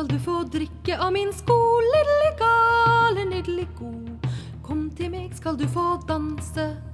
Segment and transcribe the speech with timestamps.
[0.00, 3.24] skal du få drikke av min sko, lille gale
[3.76, 4.28] god.
[4.64, 6.89] Kom til meg, skal du få danse.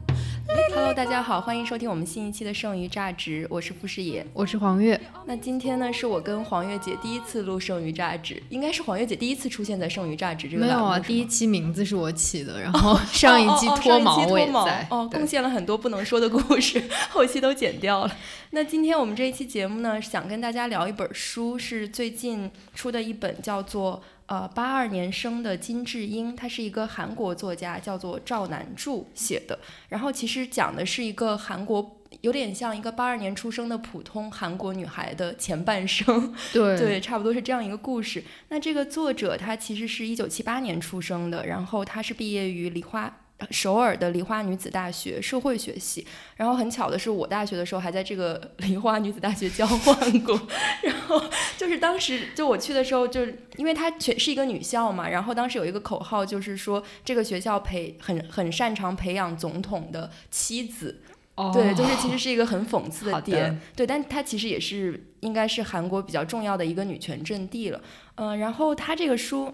[0.56, 4.26] Hello，大家好，欢迎收听我们新一期的《剩余榨汁》，我是傅师爷。
[4.32, 18.16] 我是黄月，那今天呢，是我跟黄月姐第一次录《剩余榨汁》，应该是黄月姐第一次出现在《剩余榨汁》这个没有啊，栏目是吗第一期名字是我起的，然后上一季哦哦哦脱毛我也脱毛在，哦，对贡献了很多不能说的故事， 后期都剪掉了。
[18.50, 29.58] 那今天我们这一期节目呢，想跟大家聊一本书，是最近出的一本，叫做呃八二年生的金智英，她是一个韩国作家，叫做赵南柱写的。
[29.88, 31.92] 然后其实讲的是一个韩国。
[32.22, 38.24] 有点像一个八二年出生的普通韩国女孩的前半生，对对，差不多是这样一个故事。
[38.48, 43.12] 那这个作者他其实是一九七八年出生的，然后他是毕业于梨花。
[43.38, 50.40] 呃首尔的梨花女子大学社会学系，然后很巧的是，我大学的时候还在这个梨花女子大学交换过，
[50.82, 51.22] 然后
[51.58, 61.02] 就是当时就我去的时候，就是因为它全是一个女校嘛，然后当时有一个口号，就是说这个学校培很很擅长培养总统的妻子，
[61.34, 61.50] 哦。
[61.52, 63.26] 对，就是其实是一个很讽刺好的。
[63.26, 67.80] 的点，对，但它其实也是应该是韩国比较重要的一个女权阵地了，
[68.14, 69.52] 嗯、然后他这个书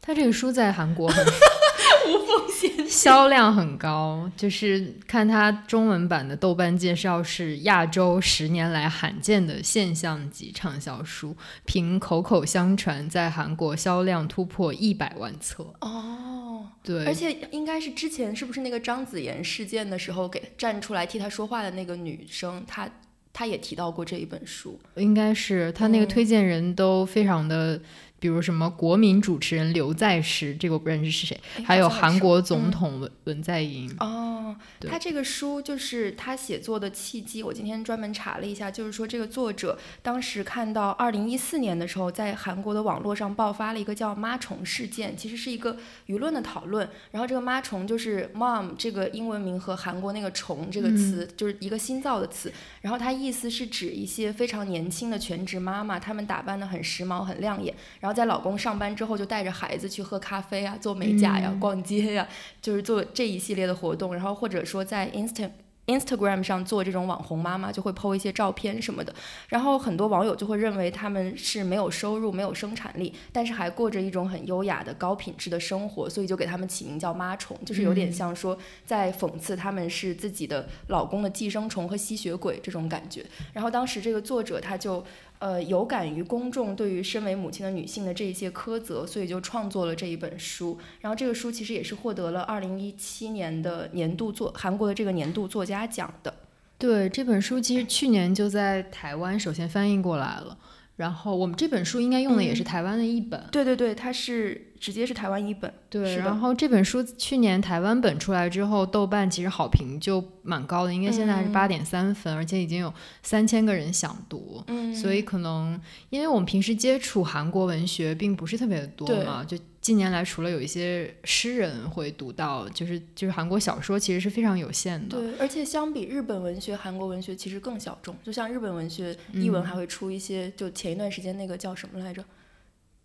[0.00, 1.24] 他这个书在韩国很
[2.06, 15.74] 无缝衔销量很高，就是看它中文版的豆瓣介绍是亚洲十年来罕见的现象级畅销书，凭口口相传，在韩国销量突破一百万册。
[15.80, 22.88] 哦，对，而且应该是之前是不是那个张子妍事件的时候给站出来替他说话的那个女生，她
[23.32, 27.80] 她也提到过这一本书，应该是他那个嗯推荐人都非常的，
[28.24, 33.94] 比如什么国民主持人刘在石，这个我不认识是谁，哎还有韩国总嗯统文文在寅。
[34.00, 34.56] 哦，
[34.88, 46.88] 他这个书就是他写作的契机，我今天专门查了一下，就是说这个作者当时看到二零一四年的时候，在韩国的网络上爆发了一个叫“妈虫”事件，其实是一个舆论的讨论。
[47.10, 52.50] 然后这个“妈虫”就是 “mom” 这个英文名和韩国那个“虫”这个词、就是一个新造的词，
[52.80, 62.26] 然后它意思是指一些非常年轻的全职妈妈，她们打扮的很时髦、很亮眼，然后在老公上班之后就带着孩子去喝咖啡啊、做美甲呀、嗯逛街呀，
[62.62, 65.50] 就是做这一系列的活动，然后或者说在 Insta
[65.86, 69.14] Instagram 上做这种网红妈妈，就会 PO 一些照片什么的。
[69.50, 83.22] 然后很多网友就会认为他们是没有收入、没有生产力，但是还过着一种很优雅的高品质的生活，所以就给他们起名叫妈虫，就是有点像说在讽刺他们是自己的老公的寄生虫和吸血鬼这种感觉。
[83.52, 85.04] 然后当时这个作者他就。
[85.40, 90.78] 呃，有感于公众对于身为母亲的女性的这一些苛责，所以就创作了这一本书。
[91.00, 96.32] 然后这个书其实也是获得了二零一七年的年度作韩国的这个年度作家奖的。
[96.78, 100.56] 对这本书，其实去年就在台湾首先翻译过来了，
[100.96, 103.44] 然后我们这本书应该用的也是嗯台湾的译本。
[103.52, 105.72] 对对对，它是直接是台湾译本。
[105.88, 112.92] 对，然后这本书去年台湾本出来之后，豆瓣其实好评就蛮高的，应该现在是嗯八点三分，而且已经有
[113.22, 114.62] 三千个人想读。
[114.66, 115.80] 嗯所以可能，
[116.10, 125.18] 因为我们平时接触韩国文学并不是特别的多嘛，就近年来除了有一些诗人会读到，就是就是韩国小说其实是非常有限的。
[125.18, 128.14] 对，而且相比日本文学，韩国文学其实更小众。
[128.22, 132.22] 就像日本文学译文嗯还会出一些，就前一段时间那个叫什么来着？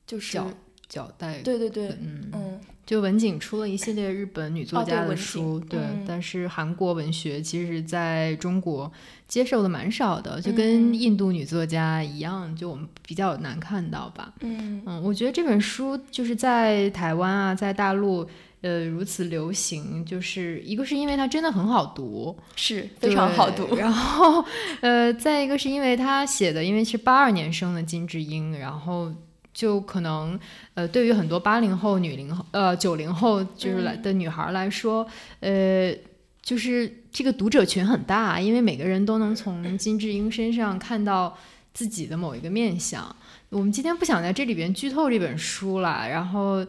[0.06, 0.42] 就是
[0.90, 8.92] 角角带，对对对，嗯，嗯，就文景出了一系列日本女作家的哦对文书，对，嗯但是韩国文学其实在中国
[9.28, 14.34] 接受的蛮少的，就跟嗯印度女作家一样，就我们比较难看到吧。
[14.42, 18.28] 嗯嗯，我觉得这本书就是在台湾啊，在大陆。
[18.62, 23.74] 呃，如此流行，就是一个是因为它真的很好读，是非常好读。
[23.78, 24.44] 然后，
[24.82, 29.14] 呃，再一个是因为他写的，因为是八二年生的金智英，然后
[29.60, 30.40] 就可能
[30.74, 35.06] 呃，对于很多八零后、女零后、呃九零后就是来嗯的女孩来说，
[35.42, 35.94] 呃，
[36.42, 41.38] 就是这个读者群很大，因为每个人都能从金智英身上看到
[41.74, 43.14] 自己的某一个面相。
[43.50, 46.66] 我们今天不想在这里边剧透这本书了，然后。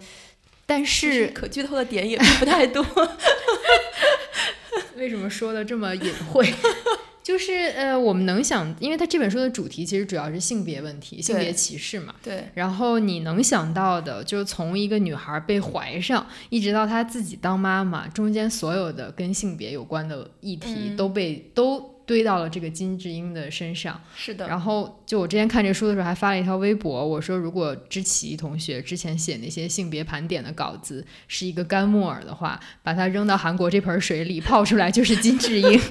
[0.67, 2.81] 但是可剧透的点也并不太多。
[4.95, 6.55] 为什么说的这么隐晦？
[7.23, 12.15] 就是呃，我们能想，因为它这本书的主题其实主要是性别问题、性别歧视嘛。
[12.23, 24.01] 对，然后你能想到的，就是从一个女孩被怀上，一直到她自己当妈妈，中间所有的跟性别有关的议题嗯都被、都堆到了这个金智英的身上。
[24.17, 24.49] 是的。
[24.49, 35.81] 然后就我之前看这书的时候，还发了一条微博，我说如果知奇同学之前写那些性别盘点的稿子是一个干木耳的话，把它扔到韩国这盆水里泡出来就是金智英。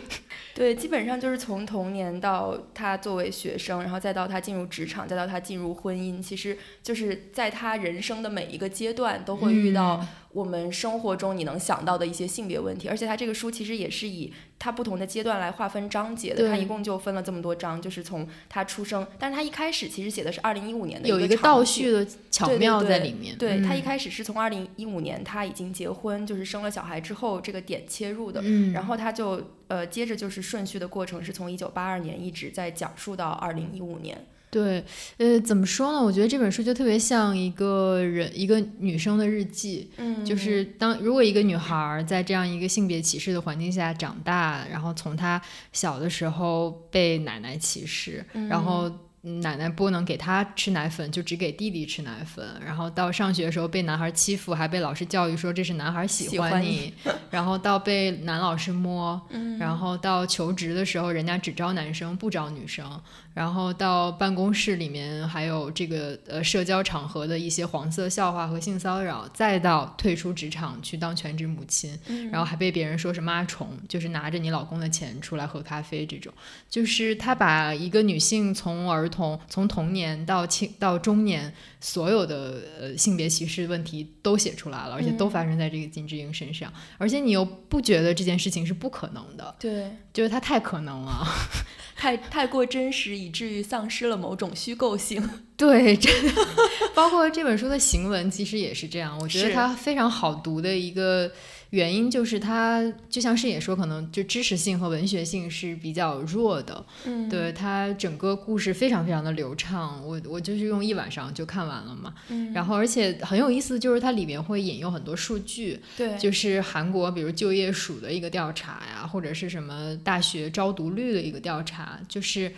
[0.60, 10.06] 对，基本上就是从童年到他作为学生，然后再到他进入职场，再到他进入婚姻，其实就是在他人生的每一个阶段都会遇到。
[10.34, 23.38] 我们生活中你能想到的一些性别问题，而且他这个书其实也是以它不同的阶段来划分章节的，它一共就分了这么多章，就是从他出生，但是他一开始其实写的是二零一五年的有一个倒叙的巧妙在里面。
[23.38, 28.42] 对他一开始是从二零一五年他已经结婚，就是生了小孩之后这个点切入的，
[28.74, 34.26] 然后他就呃接着就是顺序的过程是从一九八二年一直在讲述到二零一五年。
[34.50, 34.84] 对，
[35.18, 36.04] 呃，怎么说呢？
[36.04, 39.90] 我觉得这本书就特别像一个人，一个女生的日记。
[39.98, 45.42] 嗯，就是当如果一个女孩在这样一个性别歧视的环境下长大，然后从她
[45.72, 48.92] 小的时候被奶奶歧视，然后。
[49.22, 52.46] 奶奶不能给他吃奶粉，就只给弟弟吃奶粉。
[52.66, 56.94] 然后到上学的时候被男孩欺负，还被老师教育说这是男孩喜欢你。
[57.30, 59.22] 然后到被男老师摸，
[59.60, 62.90] 然后到求职的时候人家只招男生不招女生。
[63.34, 69.28] 然后到办公室里面还有这个呃社交场合的一些黄色笑话和性骚扰。
[69.34, 71.98] 再到退出职场去当全职母亲，
[72.32, 76.34] 然后还被别人说是妈虫，就是拿着你老公的钱出来喝咖啡这种。
[76.70, 91.28] 就是他把一个女性从儿童从童年到青到中年，所有的呃性别歧视问题都写出来了，而且都发生在这个金智英身上，而且你又不觉得这件事情是不可能的，对，就是它太可能了，
[91.98, 95.28] 太太过真实，以至于丧失了某种虚构性。
[95.58, 96.48] 对，真的，
[96.96, 101.32] 包括这本书的行文其实也是这样，我觉得它非常好读的一个。
[101.72, 106.84] 原因就是它，就像是也说，可能就知识性和文学性是比较弱的。
[107.06, 112.14] 嗯，对它整个故事非常非常的流畅，我我就是用一晚上就看完了嘛。
[112.30, 115.80] 嗯，然后而且很有意思，就是它里面会引用很多数据。
[115.96, 122.52] 对，就是韩国比如就业署的一个调查呀，或者是什么大学招读率的一个调查，就是。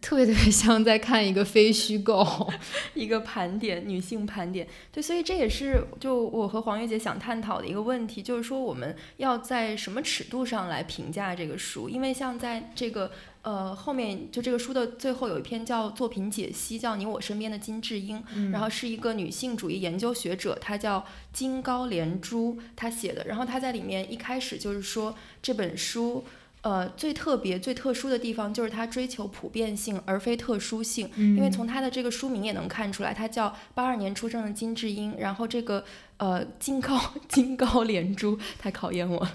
[0.00, 2.24] 特别特别像在看一个非虚构，
[2.94, 11.88] 一个盘点女性盘点，对，所以这也是就我和黄月姐想探讨的一个问题，就是说我们要在什么尺度上来评价这个书？
[11.88, 13.10] 因为像在这个
[13.42, 18.22] 呃后面，就这个书的最后有一篇叫作品解析，叫你我身边的金智英，
[18.52, 26.24] 然后是一个女性主义研究学者，她叫金高连珠，她写的，然后她在里面一开始就是说这本书。
[26.64, 35.84] 呃，最特别、最特殊的地方就是它追求普遍性而非特殊性，因为从它的这个书名也能看出来，它叫八二年出生的金智英，然后这个。
[36.16, 39.28] 呃，金高 金高连珠太考验我。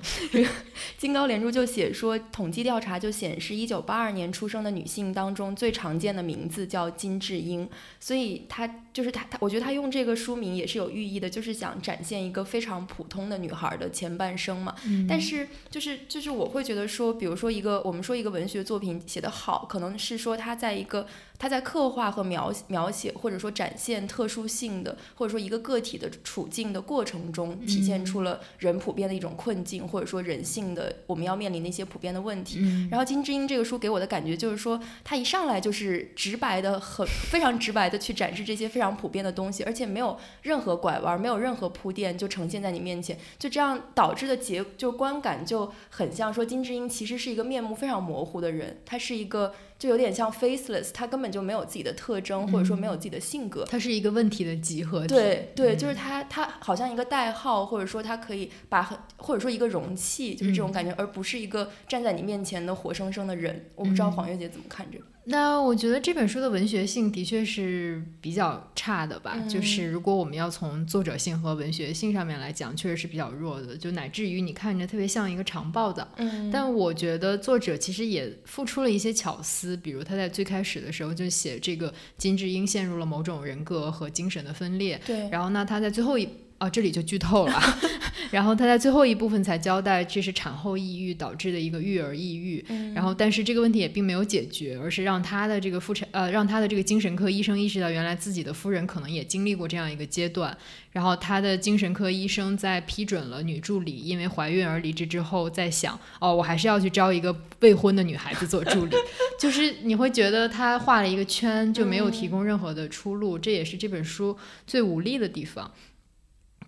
[0.98, 7.70] 金高连珠就写说，统计调查就显示，一九八二年出生的女性当中，最常见的名字叫金智英。
[8.00, 14.74] 所以她就是她，她我觉得她用这个书名也是有寓意的，就是想展现一个非常普通的女孩的前半生嘛。
[15.08, 21.06] 但是就是就是我会觉得说，比如说一个我们说一个文学作品写得好，可能是说它在一个。
[21.40, 32.60] 他在刻画和描描写，或者说展现特殊性的，或者说一个个体的处境的过程中，体现出了人普遍的一种困境，或者说人性的我们要面临的一些普遍的问题。
[32.92, 43.18] 然后金智英这个书给我的感觉就是说，他一上来就是直白的，很非常直白的去展示这些非常普遍的东西，而且没有任何拐弯，没有任何铺垫，就呈现在你面前。
[43.38, 49.54] 就这样导致的结，就观感就很像说金智英其实是一个面目非常模糊的人，他是一个。
[49.80, 53.64] 就有点像 faceless，他根本就没有自己的特征，或者说没有自己的性格。
[53.64, 55.08] 他是一个问题的集合体。
[55.08, 63.72] 对对，就是他，他好像一个代号，或者说他可以把很，或者说一个容器，就是这种感觉，而不是一个站在你面前的活生生的人。
[63.76, 65.06] 我不知道黄月姐怎么看这个。
[65.30, 76.08] 那我觉得这本书的文学性的确是比较差的吧，就是如果我们要从作者性和文学性上面来讲，确实是比较弱的，就乃至于你看着特别像一个长报的。
[76.18, 85.00] 嗯，但我觉得作者其实也付出了一些巧思，比如他在最开始的时候就写这个金智英陷入了某种人格和精神的分裂。
[85.06, 86.28] 对，然后呢，他在最后一。
[86.60, 87.62] 哦，这里就剧透了。
[88.32, 92.64] 然后他在最后一部分才交代，这是产后抑郁导致的一个育儿抑郁。
[92.94, 100.56] 然后，但是这个问题也并没有解决，而是让他的这个妇产呃，让他的这个精神科医生意识到，原来自己的夫人可能也经历过这样一个阶段。
[100.92, 108.96] 然后，他的精神科医生在批准了女助理因为怀孕而离职之后，在想，哦，我还是要去招一个未婚的女孩子做助理。
[109.40, 113.40] 就是你会觉得他画了一个圈，就没有提供任何的出路。
[113.40, 114.38] 这也是这本书
[114.68, 115.72] 最无力的地方。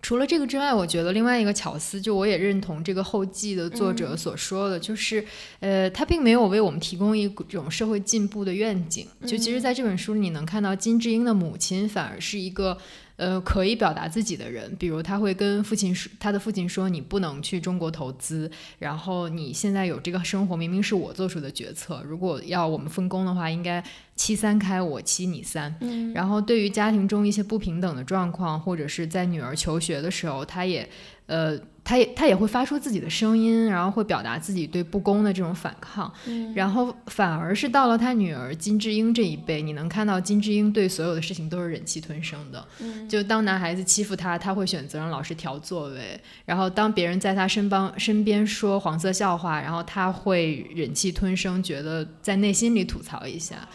[0.02, 5.24] 除了这个之外，我觉得另外一个巧思，就我也认同这个后记的作者所说的，就是，
[5.60, 9.06] 呃，他并没有为我们提供一种社会进步的愿景。
[9.24, 12.76] 就其实，在这本书里，你能看到金智英的母亲反而是一个。
[13.16, 25.74] 呃可以表达自己的人，比如他会跟父亲说，他的父亲说你不能去中国投资，然后你现在有这个生活，明明是我做出的决策，如果要我们分工的话，应该七三开，我七你三。
[25.80, 30.88] 嗯然后对于家庭中一些不平等的状况，或者是在女儿求学的时候，他也，
[31.26, 36.12] 呃，他也他也会发出自己的声音，然后会表达自己对不公的这种反抗。
[36.26, 42.64] 嗯然后反而是到了他女儿金智英这一辈，你能看到金智英对所有的事情都是忍气吞声的。
[42.80, 53.66] 嗯就当男孩子欺负她，她会选择让老师调座位；然后当别人在她身帮身边说黄色笑话，然后她会忍气吞声，觉得在内心里吐槽一下。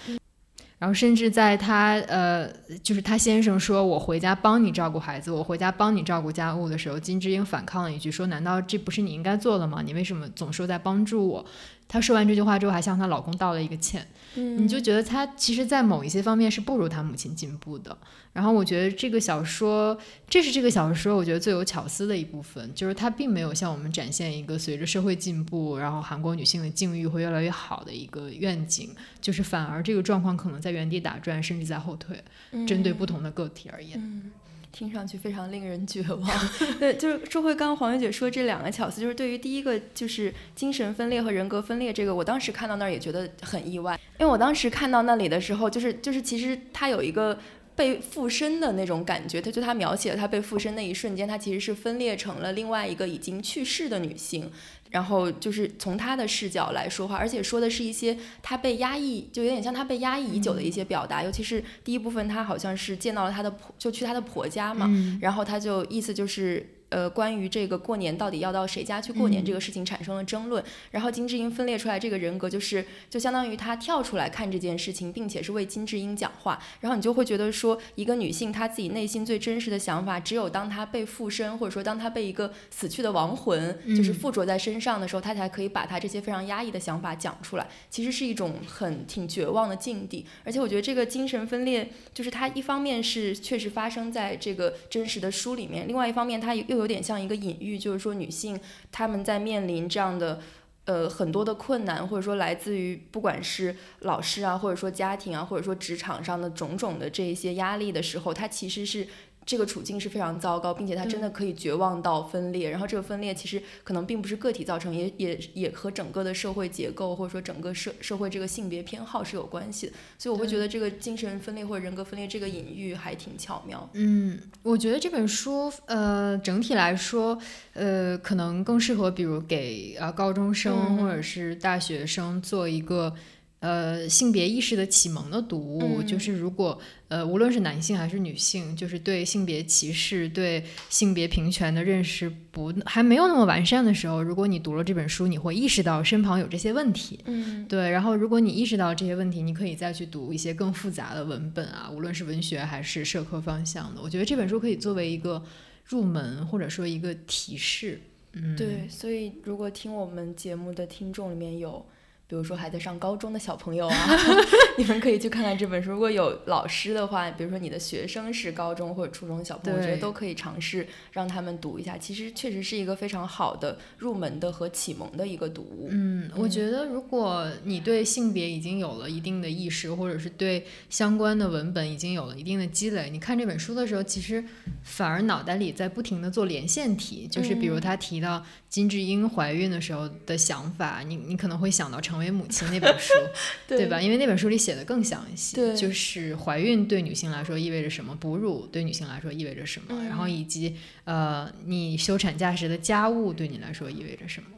[0.80, 2.48] 然后甚至在他呃，
[2.84, 9.82] 就是他先生说我回家帮你照顾孩子，我回家帮你照顾家务的时候，金智英反抗了一句说：“难道这不是你应该做的吗？
[9.82, 11.46] 你为什么总说在帮助我？”
[11.88, 14.06] 她说完这句话之后，还向她老公道了一个歉。
[14.36, 17.98] 嗯你就觉得她其实，在某一些方面是不如她母亲进步的。
[18.34, 19.98] 然后我觉得这个小说，
[20.30, 32.24] 这是这个小说我觉得最有巧思的一部分，就是它并没有向我们展现一个随着社会进步，然后韩国女性的境遇会越来越好的一个愿景，就是反而这个状况可能在原地打转，甚至在后退，
[32.68, 34.00] 针对不同的个体而言。
[34.00, 34.32] 嗯，
[34.78, 36.30] 听上去非常令人绝望。
[36.78, 47.40] 对，就是说回刚刚黄月姐说这两个巧思，就是对于第一个就是精神分裂和人格分裂这个，我当时看到那儿也觉得很意外，因为我当时看到那里的时候，就是就是其实它有一个。
[47.78, 54.52] 被附身的那种感觉，他就他描写了他被附身那一瞬间，他其实是分裂成了另外一个已经去世的女性，
[54.90, 66.74] 然后就是从他的视角来说话，而且说的是一些他被压抑，就有点像他被压抑已久的一些表达，尤其是第一部分，他好像是见到了他的婆，就去他的婆家嘛，嗯然后他就意思就是。
[66.90, 84.18] 呃，关于这个过年到底要到谁家去过年嗯这个事情产生了争论，然后金智英分裂出来这个人格，就是就相当于她跳出来看这件事情，并且是为金智英讲话，然后你就会觉得说，一个女性她自己内心最真实的想法，只有当她被附身，或者说当她被一个死去的亡魂就是嗯。
[84.18, 87.68] 附着在身上的时候，她才可以把她这些非常压抑的想法讲出来。
[87.90, 98.60] 其实是一种很挺绝望的境地，而且我觉得这个精神分裂，就是它一方面是确实发生在这个真实的书里面，另外一方面它又有点像一个隐喻，就是说女性
[98.92, 100.40] 她们在面临这样的。
[100.88, 109.06] 呃，很多的困难，或者说来自于不管是老师啊，或者说家庭啊，或者说职场上的种种的这一些压力的时候，她其实是
[109.48, 112.70] 这个处境是非常糟糕，并且他真的可以绝望到分裂。
[112.70, 119.94] 然后这个分裂其实可能并不是个体造成，也也也和整个的社会结构或者说整个社社会这个性别偏好是有关系的。
[120.18, 123.90] 所以我会觉得这个精神分裂或者人格分裂这个隐喻还挺巧妙。
[123.94, 127.40] 嗯，我觉得这本书，呃，整体来说，
[127.72, 133.16] 呃，可能更适合，比如给呃高中生嗯或者是大学生做一个。
[133.60, 147.20] 呃，性别意识的启蒙的读物，嗯就是如果呃，无论是男性还是女性，就是对性别歧视、对性别平权的认识不还没有那么完善的时候，如果你读了这本书，你会意识到身旁有这些问题。
[147.26, 154.00] 嗯对，然后如果你意识到这些问题，你可以再去读一些更复杂的文本啊，无论是文学还是社科方向的。
[154.04, 155.44] 我觉得这本书可以作为一个
[155.84, 158.00] 入门，或者说一个提示。
[158.34, 161.84] 嗯，对，所以如果听我们节目的听众里面有。
[162.28, 164.18] 比如说还在上高中的小朋友啊，
[164.78, 165.92] 你们可以去看看这本书。
[165.92, 171.98] 如果有老师的话，比如说你的学生是高中或者初中的小朋友，我觉得都可以尝试让他们读一下。
[171.98, 175.88] 其实确实是一个非常好的入门的和启蒙的一个读物。
[175.90, 184.44] 嗯，我觉得如果你对性别已经有了一定的意识，或者是对相关的文本已经有了一定的积累，你看这本书的时候，其实
[184.84, 193.14] 反而脑袋里在不停的做连线题，就是比如嗯他提到金智英怀孕的时候的想法，你你可能会想到成为母亲那本书，
[193.68, 194.02] 对吧？
[194.02, 204.50] 因为那本书里写的更详细，就是怀孕对女性来说意味着什么，哺乳对女性来说意味着什么，然后嗯以及呃，你休产假时的家务对你来说意味着什么。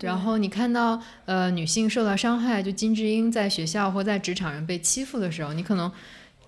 [0.00, 5.90] 然后你看到呃女性受到伤害，就金智英在学校或在职场上被欺负的时候，你可能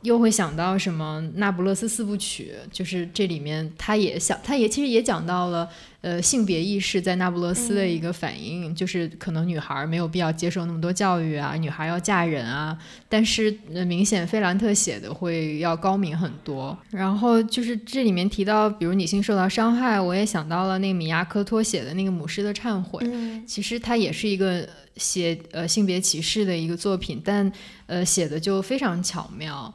[0.02, 5.70] 又会想到什么《那不勒斯四部曲》，就是这里面他也想，他也其实也讲到了
[6.04, 12.76] 呃性别意识在那不勒斯的一个反应，就是可能女孩没有必要接受那么多教育啊，女孩要嫁人啊，
[13.08, 16.76] 但是呃明显费兰特写的会要高明很多。
[16.90, 27.50] 然后就是这里面提到，比如女性受到伤害，我也想到了那个米亚科托写的那个《母狮的忏悔》，嗯其实它也是一个写呃性别歧视的一个作品，但
[27.86, 29.74] 呃写的就非常巧妙。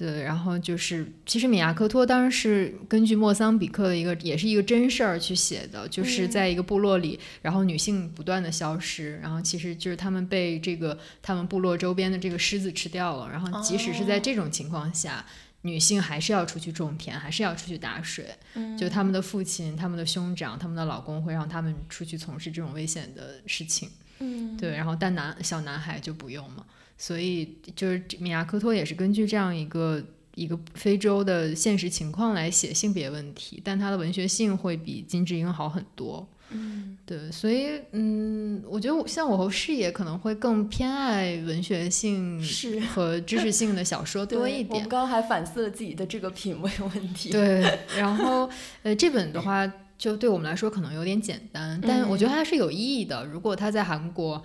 [0.00, 15.22] 对，然后就是，其实米亚科托当然是根据莫桑比克的一个，也是一个真事儿去写的，就是嗯在一个部落里，然后女性不断的消失，然后其实就是他们被这个他们部落周边的这个狮子吃掉了，然后即使是在哦这种情况下，
[15.60, 18.24] 女性还是要出去种田，还是要出去打水。
[18.54, 23.90] 嗯就他们的父亲、他们的兄长、他们的老公会让他们出去从事这种危险的事情。
[24.20, 26.64] 嗯，对，然后但男小男孩就不用嘛，
[27.00, 30.02] 所以就是米亚科托也是根据这样一个
[30.34, 36.28] 一个非洲的现实情况来写性别问题，但他的文学性会比金智英好很多。
[36.52, 44.88] 嗯对，所以嗯，我觉得像我和视野可能会更偏爱文学性是和知识性的小说多一点我们。
[44.88, 47.30] 刚刚还反思了自己的这个品味问题。
[47.30, 48.50] 对，然后
[48.82, 49.66] 呃，这本的话
[49.96, 53.24] 就对我们来说可能有点简单，但我觉得它是有意义的。
[53.24, 54.42] 如果它在韩国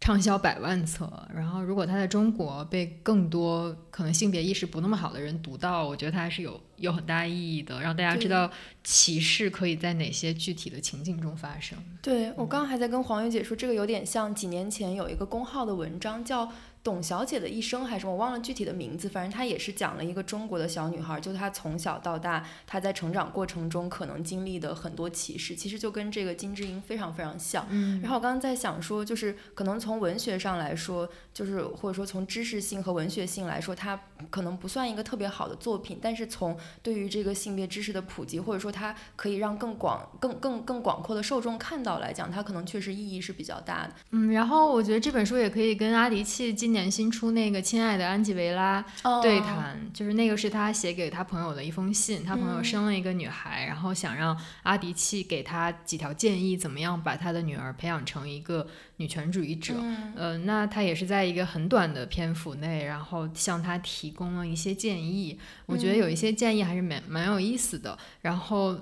[0.00, 8.50] 畅销百万册，然后如果它在中国被更多可能性别意识不那么好的人读到，我觉得它还是有有很大意义的，让大家知道
[8.84, 11.76] 歧视可以在哪些具体的情境中发生。
[12.00, 16.46] 对我刚刚还在跟黄月姐说，这个有点像几年前有一个公号的文章叫
[16.82, 27.66] 《董小姐的一生》，还是我忘了具体的名字，反正她也是讲了一个中国的小女孩，就她从小到大，她在成长过程中可能经历的很多歧视，其实就跟这个金智英非常非常像。
[27.70, 43.92] 嗯然后我刚刚在想说，就是可能从文学上来说，就是或者说从知识性和文学性来说，它可能不算一个特别好的作品，但是从对于这个性别知识的普及，或者说它可以让更广、更更更广阔的受众看到来讲，它可能确实意义是比较大的。
[44.10, 48.84] 嗯，然后我觉得这本书也可以跟阿迪契今年新出那个《亲爱的安吉维拉》
[49.22, 58.66] 对谈，就是那个是他写给他朋友的一封信，他朋友嗯生了一个女孩，然后想让阿迪契给他几条建议，怎么样把他的女儿培养成一个
[58.98, 59.76] 女权主义者。
[59.78, 65.38] 嗯呃，那他也是在一个很短的篇幅内，然后向他提供了一些建议。
[65.64, 67.98] 我觉得有一些建议还是蛮蛮有意思的。
[68.20, 68.78] 然后，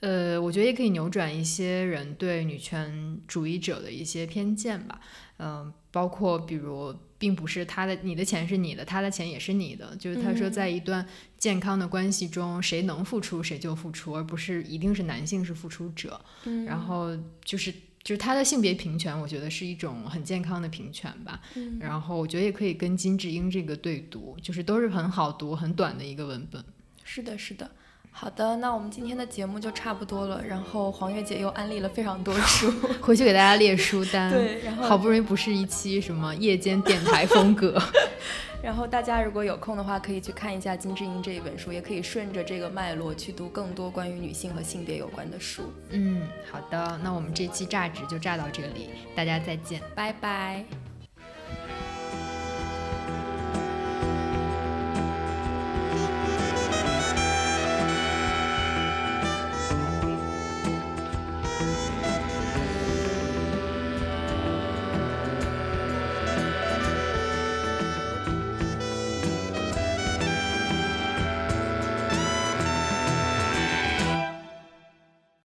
[0.00, 5.00] 呃，我觉得也可以扭转一些人对女权主义者的一些偏见吧。
[5.40, 9.94] 嗯、包括比如，并不是他的你的钱是你的，他的钱也是你的。
[9.96, 11.06] 就是他说，嗯在一段
[11.36, 16.20] 健康的关系中，谁能付出谁就付出，而不是一定是男性是付出者。
[16.44, 17.72] 嗯然后就是
[18.02, 21.40] 就是他的性别平权，我觉得是一种很健康的平权吧。
[21.56, 26.64] 嗯然后我觉得也可以跟金智英这个对读，就是都是很好读、很短的一个文本。
[27.04, 27.70] 是的，是的。
[28.20, 30.42] 好的，那我们今天的节目就差不多了。
[30.44, 32.68] 然后黄月姐又安利了非常多书，
[33.00, 37.80] 回去给大家列书单。，对，然后好不容易不是一期什么夜间电台风格。
[38.60, 45.72] 然后大家如果有空的话，可以去看一下金智英这一本书，也可以顺着这个脉络去读更多关于女性和性别有关的书。
[45.90, 49.80] 嗯，好的，那我们这期榨汁就榨到这里，大家再见。
[49.94, 50.87] 拜拜。